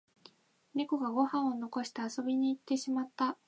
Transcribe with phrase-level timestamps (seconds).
[0.73, 3.37] ネコがご飯を残して遊びに行ってしまった